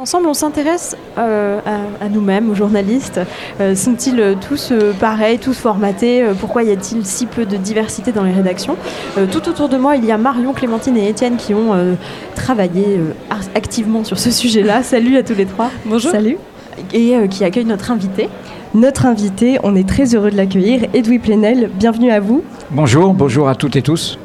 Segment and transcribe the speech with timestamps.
[0.00, 1.58] Ensemble, on s'intéresse euh,
[2.00, 3.20] à, nous-mêmes, aux journalistes.
[3.60, 6.24] Euh, sont-ils tous euh, pareils, tous formatés?
[6.38, 8.76] Pourquoi y a-t-il si peu de diversité dans les rédactions?
[9.32, 11.74] Tout autour de moi, il y a Marion, Clémentine et Étienne qui ont
[12.36, 13.00] travaillé
[13.56, 14.82] activement sur ce sujet-là.
[14.84, 15.68] Salut à tous les trois.
[15.84, 16.12] Bonjour.
[16.12, 16.36] Salut.
[16.94, 18.28] Et qui accueille notre invité.
[18.74, 21.70] Notre invité, on est très heureux de l'accueillir, Edoui Plenel.
[21.74, 22.44] Bienvenue à vous.
[22.70, 24.16] Bonjour, bonjour à toutes et tous.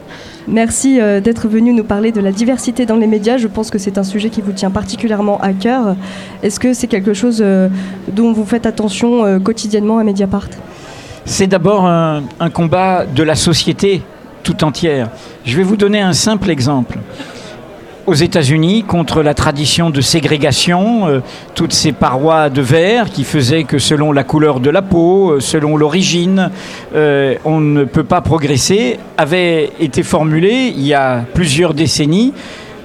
[0.47, 3.37] Merci euh, d'être venu nous parler de la diversité dans les médias.
[3.37, 5.95] Je pense que c'est un sujet qui vous tient particulièrement à cœur.
[6.41, 7.69] Est-ce que c'est quelque chose euh,
[8.11, 10.49] dont vous faites attention euh, quotidiennement à Mediapart?
[11.25, 12.23] C'est d'abord un,
[12.53, 14.01] combat de la société
[14.43, 15.09] tout entière.
[15.45, 16.99] Je vais vous donner un simple exemple
[18.05, 21.19] aux États-Unis contre la tradition de ségrégation, euh,
[21.55, 25.39] toutes ces parois de verre qui faisaient que selon la couleur de la peau, euh,
[25.39, 26.49] selon l'origine,
[26.95, 32.33] euh, on ne peut pas progresser, avait été formulée il y a plusieurs décennies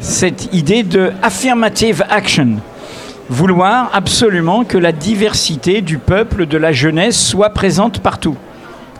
[0.01, 2.57] cette idée de affirmative action.
[3.29, 8.37] Vouloir absolument que la diversité du peuple, de la jeunesse, soit présente partout.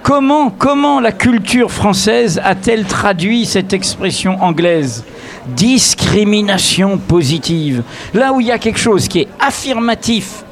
[0.03, 5.05] Comment, comment la culture française a-t-elle traduit cette expression anglaise?
[5.49, 7.83] Discrimination positive.
[8.15, 10.45] Là où il y a quelque chose qui est affirmatif,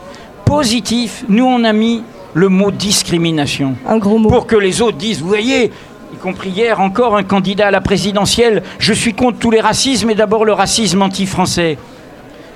[0.44, 2.02] positif, nous on a mis
[2.34, 3.76] le mot discrimination.
[3.88, 4.28] Un gros mot.
[4.28, 5.70] Pour que les autres disent, vous voyez,
[6.12, 10.10] y compris hier encore un candidat à la présidentielle, je suis contre tous les racismes
[10.10, 11.78] et d'abord le racisme anti-français.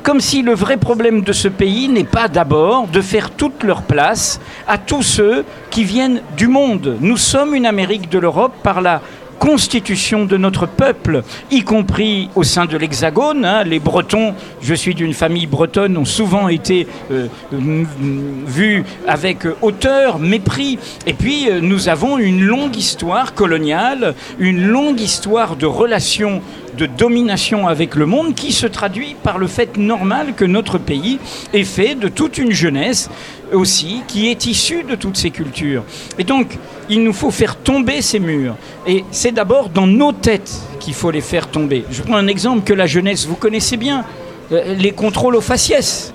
[0.03, 3.83] Comme si le vrai problème de ce pays n'est pas d'abord de faire toute leur
[3.83, 6.97] place à tous ceux qui viennent du monde.
[7.01, 9.03] Nous sommes une Amérique de l'Europe par la
[9.41, 13.45] constitution de notre peuple, y compris au sein de l'Hexagone.
[13.45, 13.65] Hein.
[13.65, 20.79] Les Bretons, je suis d'une famille bretonne, ont souvent été euh, vus avec hauteur, mépris.
[21.07, 26.42] Et puis, euh, nous avons une longue histoire coloniale, une longue histoire de relations
[26.77, 31.19] de domination avec le monde qui se traduit par le fait normal que notre pays
[31.53, 33.11] est fait de toute une jeunesse
[33.53, 35.85] aussi qui est issue de toutes ces cultures.
[36.19, 38.57] Et donc, il nous faut faire tomber ces murs.
[38.86, 41.85] Et c'est d'abord dans nos têtes qu'il faut les faire tomber.
[41.91, 44.05] Je prends un exemple que la jeunesse, vous connaissez bien,
[44.53, 46.13] euh, les contrôles aux faciès.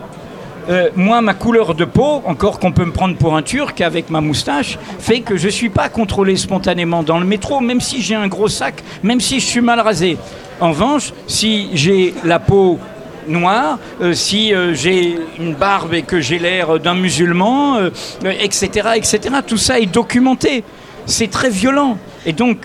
[0.68, 4.09] Euh, moi, ma couleur de peau, encore qu'on peut me prendre pour un turc avec
[4.09, 8.02] ma moustache, fait que je ne suis pas contrôlé spontanément dans le métro, même si
[8.02, 10.18] j'ai un gros sac, même si je suis mal rasé.
[10.59, 12.80] En revanche, si j'ai la peau
[13.28, 17.78] noire, euh, si euh, j'ai une barbe et que j'ai l'air d'un musulman,
[18.24, 20.64] etc., etc., tout ça est documenté.
[21.06, 21.97] C'est très violent.
[22.26, 22.58] Et donc,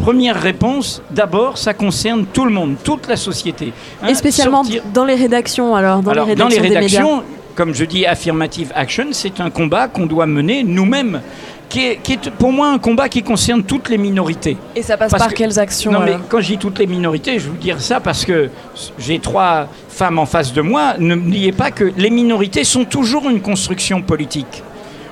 [0.00, 3.72] première réponse, d'abord, ça concerne tout le monde, toute la société.
[4.02, 4.62] Hein, et spécialement
[4.92, 7.22] dans les rédactions, alors Dans les rédactions,
[7.54, 11.20] comme je dis, affirmative action, c'est un combat qu'on doit mener nous-mêmes.
[11.68, 14.56] Qui est, pour moi un combat qui concerne toutes les minorités.
[14.74, 17.48] Et ça passe par quelles actions Non, mais quand je dis toutes les minorités, je
[17.48, 18.50] veux dire ça parce que
[18.98, 20.94] j'ai trois femmes en face de moi.
[20.98, 24.64] N'oubliez pas que les minorités sont toujours une construction politique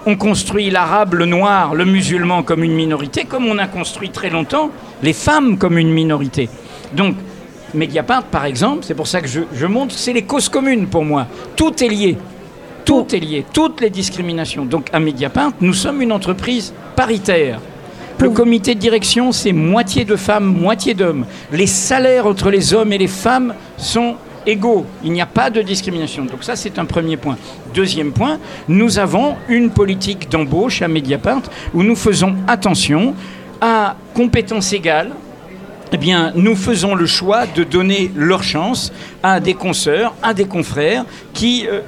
[0.07, 4.31] on construit l'arabe, le noir, le musulman comme une minorité, comme on a construit très
[4.31, 4.71] longtemps
[5.03, 6.49] les femmes comme une minorité.
[6.93, 7.17] Donc,
[7.75, 11.27] Mediapart, par exemple, c'est pour ça que je, montre, c'est les causes communes pour moi.
[11.55, 12.17] Tout est lié.
[12.85, 13.45] Tout est lié.
[13.53, 14.65] Toutes les discriminations.
[14.65, 17.61] Donc, à Mediapart, nous sommes une entreprise paritaire.
[18.21, 21.27] Le comité de direction, c'est moitié de femmes, moitié d'hommes.
[21.53, 24.17] Les salaires entre les hommes et les femmes sont
[24.49, 24.87] égaux.
[25.05, 26.25] Il n'y a pas de discrimination.
[26.25, 27.37] Donc ça, c'est un premier point.
[27.75, 31.43] Deuxième point, nous avons une politique d'embauche à Mediapart
[31.75, 33.15] où nous faisons attention
[33.61, 35.13] à compétences égales.
[35.93, 38.93] Eh bien, nous faisons le choix de donner leur chance
[39.23, 41.81] à des consoeurs, à des confrères qui euh,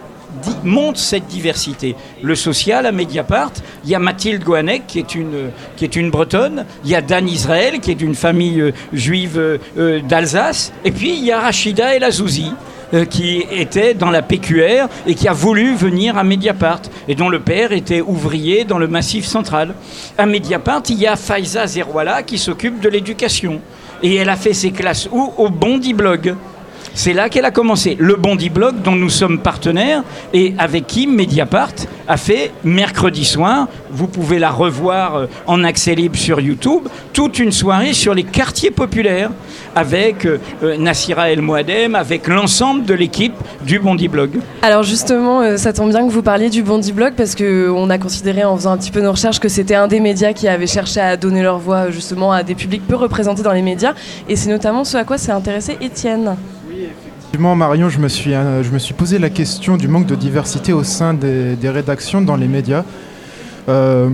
[0.64, 1.96] montre cette diversité.
[2.22, 3.52] Le social à Mediapart,
[3.84, 7.02] il y a Mathilde Goanek qui est une, qui est une bretonne, il y a
[7.02, 11.32] Dan Israël qui est d'une famille euh, juive euh, euh, d'Alsace, et puis il y
[11.32, 12.52] a Rachida El Azouzi
[13.08, 17.38] qui était dans la PQR et qui a voulu venir à Mediapart et dont le
[17.38, 19.74] père était ouvrier dans le Massif central.
[20.18, 23.60] À Mediapart, il y a Faiza Zerouala qui s'occupe de l'éducation.
[24.02, 26.34] Et elle a fait ses classes où Au Bondi Blog.
[26.94, 27.96] C'est là qu'elle a commencé.
[27.98, 30.02] Le Bondi Blog, dont nous sommes partenaires,
[30.32, 31.72] et avec qui Mediapart
[32.08, 37.38] a fait mercredi soir, vous pouvez la revoir euh, en accès libre sur YouTube, toute
[37.38, 39.30] une soirée sur les quartiers populaires,
[39.74, 43.34] avec euh, euh, Nassira El Moadem, avec l'ensemble de l'équipe
[43.64, 44.40] du Bondi Blog.
[44.62, 48.44] Alors justement, ça tombe bien que vous parliez du Bondi Blog, parce qu'on a considéré
[48.44, 51.00] en faisant un petit peu nos recherches que c'était un des médias qui avait cherché
[51.00, 53.94] à donner leur voix justement à des publics peu représentés dans les médias,
[54.28, 56.36] et c'est notamment ce à quoi s'est intéressé Étienne.
[57.30, 60.16] Effectivement, Marion, je me, suis, euh, je me suis posé la question du manque de
[60.16, 62.82] diversité au sein des, rédactions dans les médias.
[63.68, 64.08] Euh,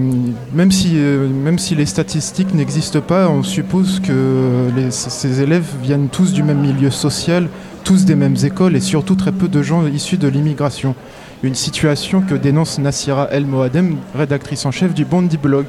[0.52, 6.08] même, si, euh, même si les statistiques n'existent pas, on suppose que ces élèves viennent
[6.08, 7.48] tous du même milieu social,
[7.84, 10.94] tous des mêmes écoles et surtout très peu de gens issus de l'immigration.
[11.42, 15.64] Une situation que dénonce Nassira El Moadem, rédactrice en chef du Bondi Blog.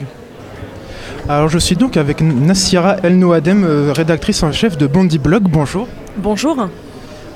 [1.29, 5.43] Alors je suis donc avec Nassira El Noadem, euh, rédactrice en chef de Bondi Blog.
[5.43, 5.87] Bonjour.
[6.17, 6.67] Bonjour.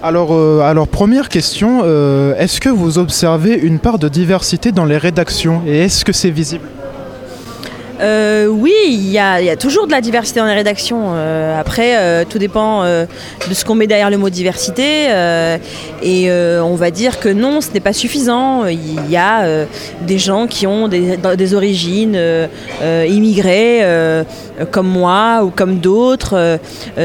[0.04, 4.86] Alors, euh, alors première question, euh, est-ce que vous observez une part de diversité dans
[4.86, 6.68] les rédactions et est-ce que c'est visible?
[8.02, 11.12] Euh, oui, il y, a, toujours de la diversité dans les rédactions.
[11.14, 13.06] Euh, après, euh, tout dépend euh,
[13.48, 15.10] de ce qu'on met derrière le mot diversité.
[16.02, 18.66] et on va dire que non, ce n'est pas suffisant.
[18.66, 19.66] Il y a
[20.02, 22.18] des gens qui ont des, origines
[22.82, 23.84] immigrées,
[24.72, 26.60] comme moi ou comme d'autres.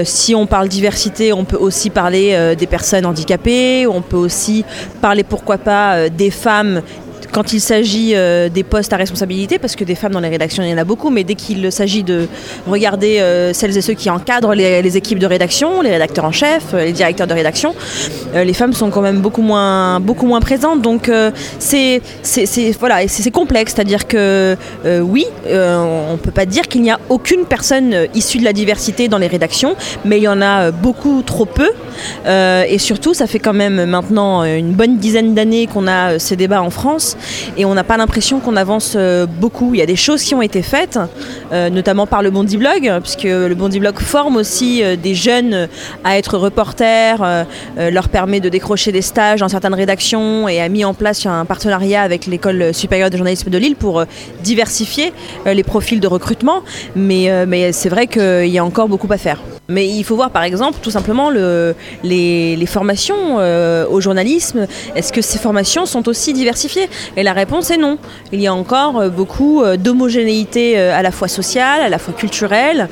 [0.05, 3.87] Si on parle diversité, on peut aussi parler des personnes handicapées.
[3.87, 4.65] On peut aussi
[5.01, 6.83] parler, pourquoi pas, des femmes
[7.37, 10.63] quand il s'agit euh, des postes à responsabilité, parce que des femmes dans les rédactions,
[10.63, 12.29] il y en a beaucoup, mais dès qu'il s'agit de
[12.67, 16.73] regarder euh, celles et ceux qui encadrent les, équipes de rédaction, les rédacteurs en chef,
[16.73, 17.75] euh, les directeurs de rédaction,
[18.35, 20.81] les femmes sont quand même beaucoup moins, beaucoup moins présentes.
[20.81, 21.11] Donc
[21.59, 22.01] c'est
[22.81, 23.01] voilà,
[23.33, 28.39] complexe, c'est-à-dire que oui, on ne peut pas dire qu'il n'y a aucune personne issue
[28.39, 31.71] de la diversité dans les rédactions, mais il y en a beaucoup trop peu.
[32.27, 36.63] Et surtout, ça fait quand même maintenant une bonne dizaine d'années qu'on a ces débats
[36.63, 37.17] en France
[37.57, 39.75] et on n'a pas l'impression qu'on avance euh, beaucoup.
[39.75, 40.99] Il y a des choses qui ont été faites,
[41.53, 45.69] euh, notamment par le Bondi Blog, puisque le Bondi Blog forme aussi euh, des jeunes
[46.05, 47.47] à être reporters,
[47.77, 51.45] leur permet de décrocher des stages dans certaines rédactions et a mis en place un
[51.45, 54.05] partenariat avec l'école supérieure de journalisme de Lille pour
[54.43, 55.13] diversifier
[55.47, 56.63] les profils de recrutement.
[56.95, 59.41] Mais c'est vrai qu'il y a encore beaucoup à faire.
[59.69, 61.75] Mais il faut voir par exemple tout simplement le,
[62.05, 64.67] les, formations euh, au journalisme.
[64.95, 66.89] Est-ce que ces formations sont aussi diversifiées?
[67.17, 67.99] Et la réponse est non.
[68.33, 72.15] Il y a encore euh, beaucoup euh, d'homogénéité à la fois sociale, à la fois
[72.15, 72.89] culturelle,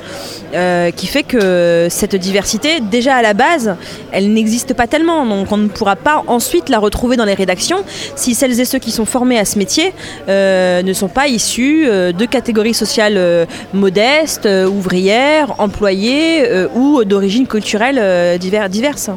[0.95, 3.75] qui fait que cette diversité, déjà à la base,
[4.13, 5.25] elle n'existe pas tellement.
[5.25, 7.83] Donc on ne pourra pas ensuite la retrouver dans les rédactions
[8.15, 9.93] si celles et ceux qui sont formés à ce métier
[10.27, 18.37] ne sont pas issus de catégories sociales modestes, ouvrières, employées euh, ou d'origine culturelle euh,
[18.37, 19.09] divers- diverses.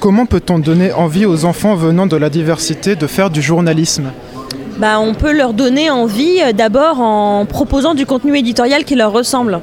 [0.00, 4.10] Comment peut-on donner envie aux enfants venant de la diversité de faire du journalisme?
[4.78, 9.10] Bah, on peut leur donner envie euh, d'abord en proposant du contenu éditorial qui leur
[9.12, 9.60] ressemble.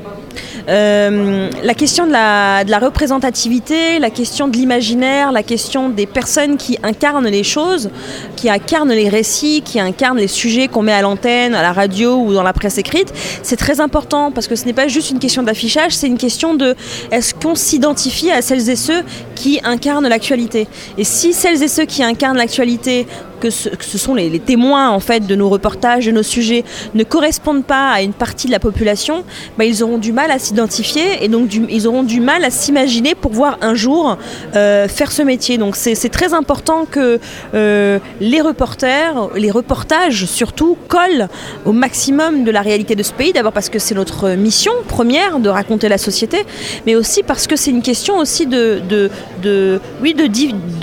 [0.70, 6.06] Euh, la question de la, de la représentativité, la question de l'imaginaire, la question des
[6.06, 7.90] personnes qui incarnent les choses,
[8.36, 12.16] qui incarnent les récits, qui incarnent les sujets qu'on met à l'antenne, à la radio
[12.16, 15.20] ou dans la presse écrite, c'est très important parce que ce n'est pas juste une
[15.20, 16.76] question d'affichage, c'est une question de
[17.12, 19.04] est-ce qu'on s'identifie à celles et ceux
[19.36, 20.68] qui incarnent l'actualité.
[20.98, 23.06] Et si celles et ceux qui incarnent l'actualité
[23.44, 26.64] que ce, sont les, témoins en fait de nos reportages, de nos sujets,
[26.96, 29.24] ne correspondent pas à une partie de la population,
[29.58, 32.50] bah, ils auront du mal à s'identifier et donc du- ils auront du mal à
[32.50, 34.18] s'imaginer pour voir un jour
[34.56, 35.58] euh, faire ce métier.
[35.58, 37.20] Donc c'est très important que
[37.54, 41.28] euh, les reporters, les reportages surtout, collent
[41.66, 43.34] au maximum de la réalité de ce pays.
[43.34, 46.40] D'abord parce que c'est notre mission première de raconter la société,
[46.86, 49.10] mais aussi parce que c'est une question aussi de, de-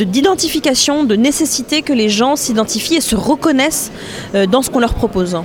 [0.05, 3.91] d'identification, de, nécessité que les gens s'identifient et se reconnaissent
[4.35, 5.37] euh, dans ce qu'on leur propose.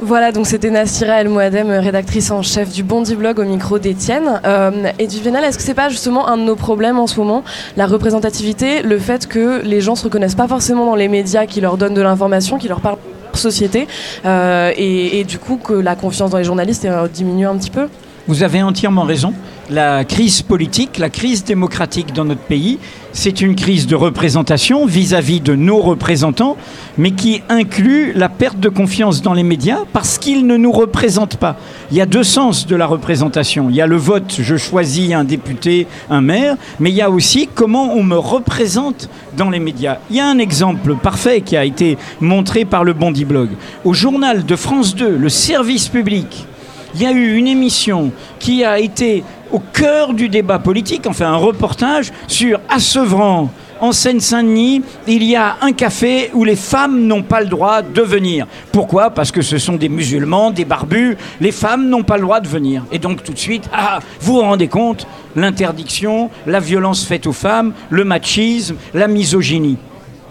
[0.00, 4.40] Voilà, donc c'était Nassira El Moadem, rédactrice en chef du Bondi Blog au micro d'Étienne.
[4.44, 7.18] Euh, et du Vénal, est-ce que c'est pas justement un de nos problèmes en ce
[7.18, 7.42] moment,
[7.76, 11.60] la représentativité, le fait que les gens se reconnaissent pas forcément dans les médias qui
[11.60, 12.98] leur donnent de l'information, qui leur parlent
[13.32, 13.88] de société,
[14.24, 17.88] euh, et, du coup que la confiance dans les journalistes euh, diminue un petit peu?
[18.28, 19.32] Vous avez entièrement raison.
[19.70, 22.78] La crise politique, la crise démocratique dans notre pays,
[23.12, 26.58] c'est une crise de représentation vis-à-vis de nos représentants,
[26.98, 31.38] mais qui inclut la perte de confiance dans les médias parce qu'ils ne nous représentent
[31.38, 31.56] pas.
[31.90, 33.70] Il y a deux sens de la représentation.
[33.70, 37.10] Il y a le vote, je choisis un député, un maire, mais il y a
[37.10, 39.08] aussi comment on me représente
[39.38, 40.00] dans les médias.
[40.10, 43.48] Il y a un exemple parfait qui a été montré par le Bondi Blog.
[43.86, 46.47] Au journal de France 2, le service public,
[46.94, 51.32] il y a eu une émission qui a été au cœur du débat politique, enfin
[51.32, 57.06] un reportage sur à Sevran, en Seine-Saint-Denis, il y a un café où les femmes
[57.06, 58.46] n'ont pas le droit de venir.
[58.72, 59.10] Pourquoi?
[59.10, 62.48] Parce que ce sont des musulmans, des barbus, les femmes n'ont pas le droit de
[62.48, 62.84] venir.
[62.90, 65.06] Et donc tout de suite, ah, vous vous rendez compte?
[65.36, 69.78] L'interdiction, la violence faite aux femmes, le machisme, la misogynie.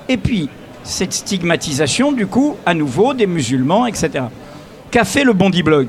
[0.09, 0.49] Et puis,
[0.83, 4.25] cette stigmatisation, du coup, à nouveau, des musulmans, etc.
[4.91, 5.87] Qu'a fait le Bondi Blog?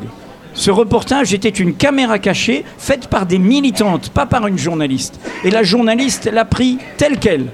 [0.58, 5.20] Ce reportage était une caméra cachée faite par des militantes, pas par une journaliste.
[5.44, 7.46] Et la journaliste l'a pris tel quel.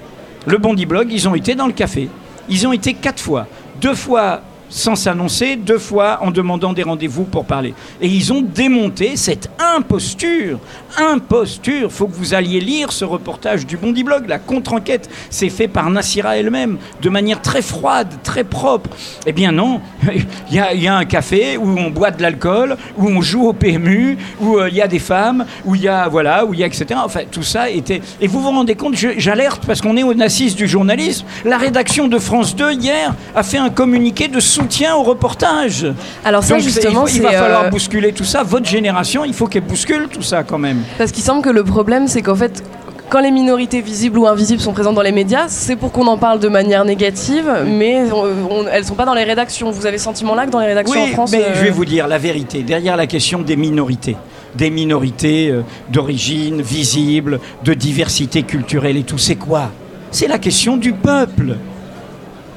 [0.47, 2.09] Le Bondi Blog, ils ont été dans le café.
[2.49, 3.45] Ils ont été quatre fois.
[3.79, 7.73] Deux fois sans s'annoncer, deux fois en demandant des rendez-vous pour parler.
[8.01, 10.59] Et ils ont démonté cette imposture.
[10.97, 11.91] Imposture.
[11.91, 14.25] Faut que vous alliez lire ce reportage du Bondi Blog.
[14.27, 18.89] La contre-enquête s'est fait par Nassira elle-même, de manière très froide, très propre.
[19.25, 19.81] Eh bien non,
[20.49, 23.21] il y, a- il y a un café où on boit de l'alcool, où on
[23.21, 26.45] joue au PMU, où euh, il y a des femmes, où il y a voilà,
[26.45, 26.85] où il y a etc.
[27.03, 28.01] Enfin, tout ça était.
[28.21, 31.25] Et vous vous rendez compte, j'alerte parce qu'on est aux assises du journalisme.
[31.43, 35.85] La rédaction de France 2 hier a fait un communiqué de soutien au reportage.
[36.23, 38.43] Alors ça, Donc, justement, il, faut- il va falloir euh, bousculer tout ça.
[38.43, 40.79] Votre génération, il faut qu'elle bouscule tout ça quand même.
[40.97, 42.63] Parce qu'il semble que le problème, c'est qu'en fait,
[43.09, 46.17] quand les minorités visibles ou invisibles sont présentes dans les médias, c'est pour qu'on en
[46.17, 48.25] parle de manière négative, mais on-
[48.61, 49.69] on- elles sont pas dans les rédactions.
[49.71, 51.69] Vous avez ce sentiment-là que dans les rédactions en Oui, France mais euh, je vais
[51.69, 52.63] vous dire la vérité.
[52.63, 54.15] Derrière la question des minorités,
[54.55, 59.69] des minorités euh, d'origine visible, de diversité culturelle et tout, c'est quoi?
[60.11, 61.57] C'est la question du peuple.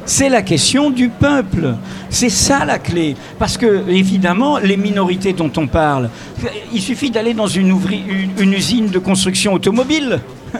[0.08, 1.74] C'est la question du peuple.
[2.08, 3.14] C'est ça la clé.
[3.38, 6.08] Parce que, évidemment, les minorités dont on parle,
[6.72, 7.78] il suffit d'aller dans une,
[8.38, 10.20] usine de construction automobile.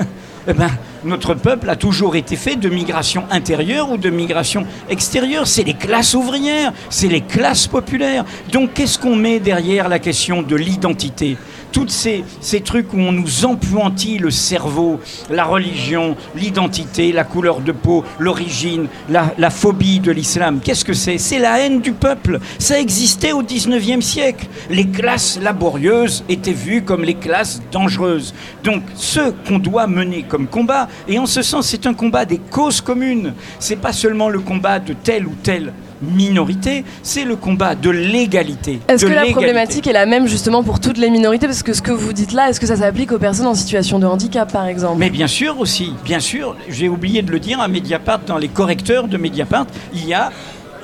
[0.50, 0.70] Eh ben,
[1.04, 5.46] notre peuple a toujours été fait de migration intérieure ou de migration extérieure.
[5.46, 8.24] C'est les classes ouvrières, c'est les classes populaires.
[8.50, 11.36] Donc qu'est-ce qu'on met derrière la question de l'identité?
[11.72, 17.60] Toutes ces, ces trucs où on nous empointille le cerveau, la religion, l'identité, la couleur
[17.60, 20.60] de peau, l'origine, la, la phobie de l'islam.
[20.62, 21.18] Qu'est-ce que c'est?
[21.18, 22.40] C'est la haine du peuple.
[22.58, 24.46] Ça existait au 19e siècle.
[24.70, 28.34] Les classes laborieuses étaient vues comme les classes dangereuses.
[28.64, 32.38] Donc ce qu'on doit mener comme combat, et en ce sens c'est un combat des
[32.38, 37.74] causes communes, c'est pas seulement le combat de telle ou telle minorité, c'est le combat
[37.74, 38.80] de l'égalité.
[38.88, 41.46] Est-ce que la problématique est la même justement pour toutes les minorités?
[41.46, 43.98] Parce que ce que vous dites là, est-ce que ça s'applique aux personnes en situation
[43.98, 44.98] de handicap par exemple?
[44.98, 48.48] Mais bien sûr aussi, bien sûr, j'ai oublié de le dire à Mediapart, dans les
[48.48, 50.30] correcteurs de Mediapart, il y a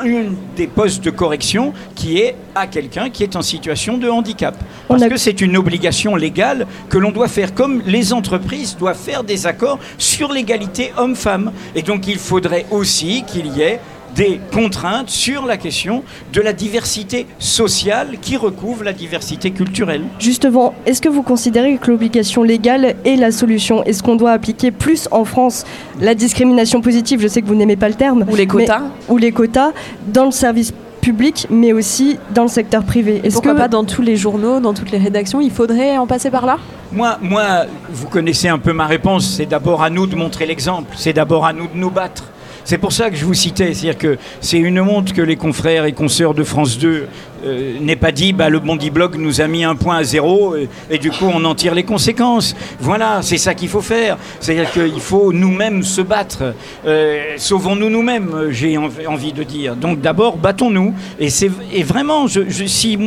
[0.05, 4.57] une des postes de correction qui est à quelqu'un qui est en situation de handicap.
[4.89, 8.99] Parce a- que c'est une obligation légale que l'on doit faire, comme les entreprises doivent
[8.99, 11.53] faire des accords sur l'égalité homme-femme.
[11.77, 13.79] Et donc il faudrait aussi qu'il y ait
[14.15, 16.03] des contraintes sur la question
[16.33, 20.03] de la diversité sociale qui recouvre la diversité culturelle.
[20.19, 23.83] Justement, est-ce que vous considérez que l'obligation légale est la solution?
[23.85, 25.65] Est-ce qu'on doit appliquer plus en France
[26.01, 27.21] la discrimination positive?
[27.21, 28.25] Je sais que vous n'aimez pas le terme.
[28.31, 29.73] Ou les quotas mais- Ou les quotas
[30.09, 33.21] dans le service public, mais aussi dans le secteur privé.
[33.25, 36.07] Est-ce Pourquoi que pas dans tous les journaux, dans toutes les rédactions Il faudrait en
[36.07, 36.57] passer par là?
[36.93, 39.35] Moi, moi, vous connaissez un peu ma réponse.
[39.37, 40.95] C'est d'abord à nous de montrer l'exemple.
[40.97, 42.25] C'est d'abord à nous de nous battre.
[42.65, 43.75] C'est pour ça que je vous citais.
[43.75, 47.07] C'est-à-dire que c'est une honte que les confrères et consoeurs de France 2
[47.45, 50.55] euh, n'aient pas dit bah, le Bondi Blog nous a mis un point à zéro
[50.91, 52.57] et, du coup on en tire les conséquences.
[52.81, 54.17] Voilà, c'est ça qu'il faut faire.
[54.41, 56.55] C'est-à-dire qu'il faut nous-mêmes se battre.
[56.87, 59.77] Euh, Sauvons-nous nous-mêmes, j'ai env- envie de dire.
[59.77, 60.95] Donc d'abord, battons-nous.
[61.21, 62.99] Et, vraiment, je, si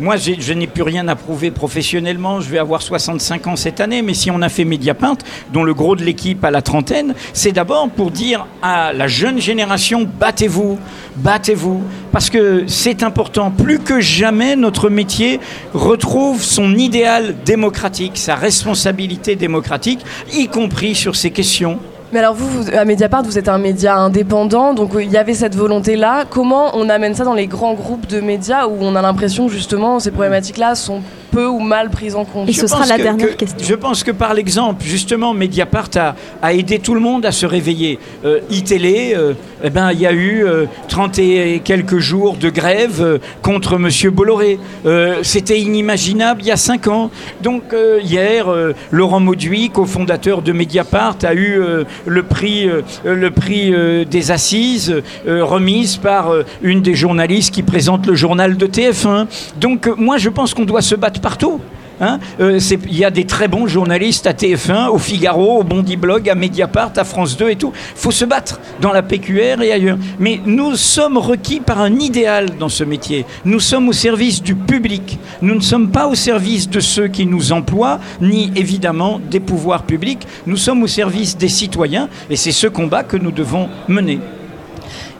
[0.00, 4.02] moi je n'ai plus rien à prouver professionnellement, je vais avoir 65 ans cette année,
[4.02, 5.18] mais si on a fait Mediapart,
[5.52, 9.40] dont le gros de l'équipe a la trentaine, c'est d'abord pour dire à la jeune
[9.40, 10.78] génération, battez-vous,
[11.16, 11.82] battez-vous,
[12.12, 13.50] parce que c'est important.
[13.50, 15.40] Plus que jamais, notre métier
[15.72, 20.00] retrouve son idéal démocratique, sa responsabilité démocratique,
[20.32, 21.78] y compris sur ces questions.
[22.14, 25.16] Mais alors vous, vous, à Mediapart, vous êtes un média indépendant, donc euh, il y
[25.16, 26.26] avait cette volonté-là.
[26.30, 29.98] Comment on amène ça dans les grands groupes de médias où on a l'impression justement
[29.98, 31.02] ces problématiques-là sont
[31.34, 33.34] peu ou mal prises en compte Et ce Je sera pense la que- dernière que-
[33.34, 33.66] question.
[33.66, 37.46] Je pense que par l'exemple, justement, Mediapart a, a aidé tout le monde à se
[37.46, 37.98] réveiller.
[38.24, 42.50] Euh, iTélé, euh, eh ben, il y a eu euh, 30 et quelques jours de
[42.50, 44.58] grève euh, contre Monsieur Bolloré.
[44.86, 47.10] Euh, C'était inimaginable il y a 5 ans.
[47.42, 52.82] Donc euh, hier, euh, Laurent Mauduit, cofondateur de Mediapart, a eu euh, le prix, euh,
[53.04, 58.14] le prix euh, des assises euh, remise par euh, une des journalistes qui présente le
[58.14, 59.26] journal de TF1.
[59.60, 61.58] Donc euh, moi, je pense qu'on doit se battre partout.
[62.02, 62.58] Hein Euh,
[62.90, 66.34] Il y a des très bons journalistes à TF1, au Figaro, au Bondi Blog, à
[66.34, 67.72] Mediapart, à France 2 et tout.
[67.96, 69.96] Il faut se battre dans la PQR et ailleurs.
[70.18, 73.24] Mais nous sommes requis par un idéal dans ce métier.
[73.46, 75.18] Nous sommes au service du public.
[75.40, 79.84] Nous ne sommes pas au service de ceux qui nous emploient, ni évidemment des pouvoirs
[79.84, 80.26] publics.
[80.46, 84.18] Nous sommes au service des citoyens et c'est ce combat que nous devons mener.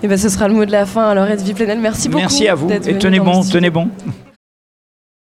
[0.02, 1.08] Et ben ce sera le mot de la fin.
[1.08, 2.20] Alors Edwy Plenel, merci beaucoup.
[2.20, 3.88] Merci à vous et tenez bon, tenez bon.